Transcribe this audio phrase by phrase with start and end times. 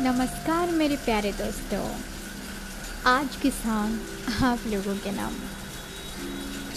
[0.00, 1.84] नमस्कार मेरे प्यारे दोस्तों।
[3.10, 5.34] आज की सॉन्ग आप लोगों के नाम।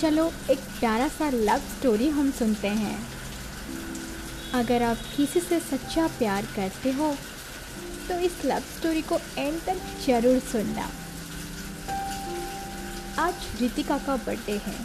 [0.01, 2.97] चलो एक प्यारा सा लव स्टोरी हम सुनते हैं।
[4.53, 7.13] अगर आप किसी से सच्चा प्यार करते हो
[8.07, 10.89] तो इस लव स्टोरी को एंड तक ज़रूर सुनना।
[13.19, 14.79] आज रितिका का बर्थडे है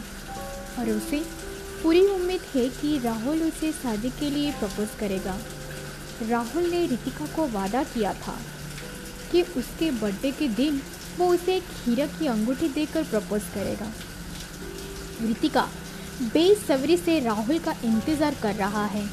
[0.79, 1.25] और उसे
[1.83, 5.37] पूरी उम्मीद है कि राहुल उसे शादी के लिए प्रपोज करेगा।
[6.21, 8.37] राहुल ने रितिका को वादा किया था
[9.31, 10.81] कि उसके बर्थडे के दिन
[11.17, 13.91] वो उसे एक हीरा की अंगूठी देकर प्रपोज करेगा।
[15.21, 15.69] रितिका
[16.21, 19.05] बेसब्री से राहुल का इंतज़ार कर रहा है।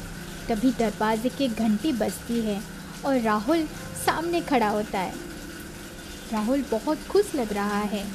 [0.49, 2.61] तभी दरवाजे की घंटी बजती है
[3.05, 3.63] और राहुल
[4.05, 5.13] सामने खड़ा होता है।
[6.31, 8.05] राहुल बहुत खुश लग रहा है।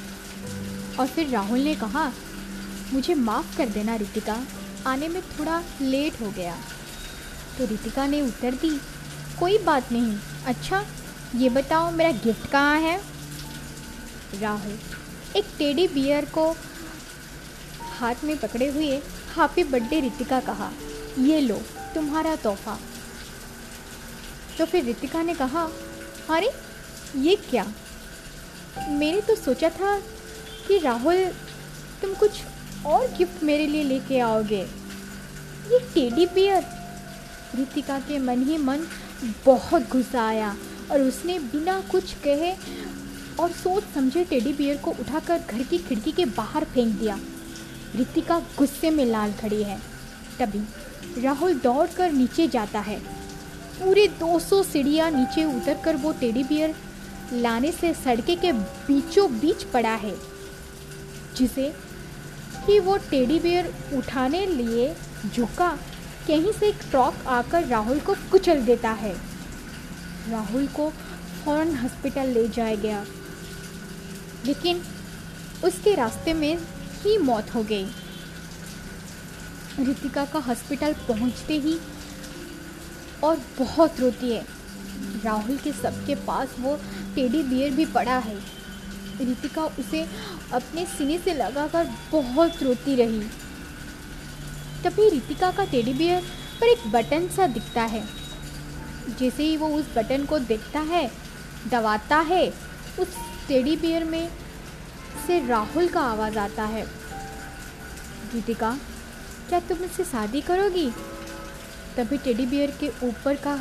[0.99, 2.11] और फिर राहुल ने कहा,
[2.93, 4.43] मुझे माफ़ कर देना, रितिका।
[4.87, 6.57] आने में थोड़ा लेट हो गया।
[7.59, 8.69] तो रितिका ने उत्तर दी,
[9.39, 10.85] कोई बात नहीं। अच्छा
[11.35, 13.01] ये बताओ मेरा गिफ्ट कहाँ है?
[14.41, 14.79] राहुल
[15.35, 16.51] एक टेडी बियर को
[17.99, 18.91] हाथ में पकड़े हुए
[19.37, 20.71] हैप्पी बर्थडे रितिका कहा,
[21.19, 21.61] ये लो,
[21.95, 22.79] तुम्हारा तोहफा।
[24.57, 25.67] तो फिर रितिका ने कहा,
[26.29, 26.51] अरे,
[27.15, 27.63] ये क्या?
[28.77, 29.99] मैंने तो सोचा था
[30.67, 31.25] कि राहुल,
[32.01, 32.31] तुम कुछ
[32.85, 34.61] और गिफ्ट मेरे लिए लेके आओगे।
[35.71, 36.78] ये टेडी बियर
[37.55, 38.85] रितिका के मन ही मन
[39.45, 40.55] बहुत गुस्सा आया
[40.91, 42.51] और उसने बिना कुछ कहे
[43.39, 47.19] और सोच समझे टेडी बियर को उठाकर घर की खिड़की के बाहर फेंक दिया।
[47.95, 49.79] रितिका गुस्से में लाल खड़ी है।
[50.39, 50.61] तभी
[51.21, 52.99] राहुल दौड़कर नीचे जाता है।
[53.79, 56.75] पूरे 200 सौ सीढ़ियाँ नीचे उतरकर वो टेडी बियर
[57.33, 60.15] लाने से सड़के के बीचों बीच पड़ा है,
[61.37, 61.73] जिसे
[62.65, 64.93] कि वो टेडी बियर उठाने लिए
[65.25, 65.77] झुका
[66.27, 69.17] कहीं से एक ट्रक आकर राहुल को कुचल देता है।
[70.29, 70.93] राहुल को
[71.45, 73.05] फ़ौरन हॉस्पिटल ले जाया गया।
[74.45, 74.81] लेकिन
[75.63, 76.57] उसके रास्ते में
[77.01, 77.85] ही मौत हो गई।
[79.79, 81.79] रितिका का हॉस्पिटल पहुँचते ही
[83.23, 84.45] और बहुत रोती है।
[85.23, 86.79] राहुल के सबके पास वो
[87.15, 88.35] टेडी बियर भी पड़ा है।
[89.21, 90.07] रितिका उसे
[90.53, 93.29] अपने सीने से लगाकर बहुत रोती रही।
[94.83, 96.21] तभी रितिका का टेडी बियर
[96.61, 98.03] पर एक बटन सा दिखता है।
[99.19, 101.11] जैसे ही वो उस बटन को देखता है,
[101.71, 102.49] दबाता है,
[102.99, 103.15] उस
[103.47, 104.29] टेडी बियर में
[105.27, 106.83] से राहुल का आवाज़ आता है।
[108.33, 108.77] रितिका,
[109.49, 110.89] क्या तुम इससे शादी करोगी?
[111.97, 113.53] तभी टेडी बियर के ऊपर का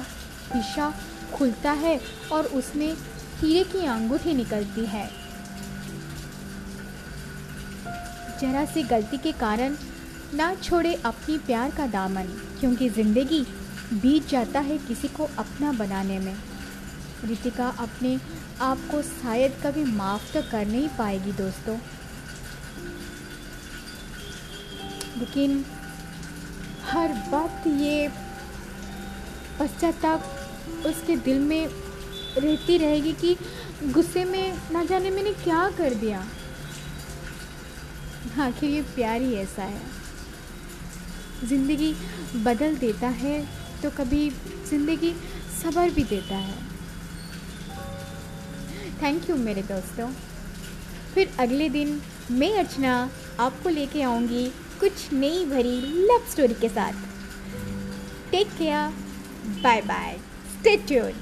[0.55, 0.95] हिस्सा
[1.34, 2.01] खुलता है
[2.33, 2.93] और उसमें
[3.39, 5.07] हीरे की अंगूठी निकलती है।
[8.41, 9.77] जरा सी गलती के कारण
[10.34, 12.27] ना छोड़े अपनी प्यार का दामन,
[12.61, 13.41] क्योंकि ज़िंदगी
[13.93, 16.37] बीत जाता है किसी को अपना बनाने में।
[17.25, 18.19] रितिका अपने
[18.61, 21.77] आप को शायद कभी माफ़ तो कर नहीं पाएगी दोस्तों।
[25.19, 25.65] लेकिन
[26.84, 28.09] हर वक्त ये
[29.60, 33.37] पश्चाताप उसके दिल में रहती रहेगी कि
[33.84, 36.25] गुस्से में ना जाने मैंने क्या कर दिया।
[38.41, 39.81] आखिर ये प्यार ही ऐसा है।
[41.44, 41.94] ज़िंदगी
[42.44, 43.41] बदल देता है
[43.82, 44.28] तो कभी
[44.71, 45.12] ज़िंदगी
[45.62, 46.56] सबर भी देता है।
[49.03, 50.09] थैंक यू मेरे दोस्तों।
[51.15, 52.00] फिर अगले दिन
[52.31, 53.10] मैं, अर्चना,
[53.41, 54.47] आपको लेके आऊँगी
[54.81, 57.06] कुछ नई भरी लव स्टोरी के साथ।
[58.31, 60.19] Take care bye bye
[60.50, 61.12] stay tune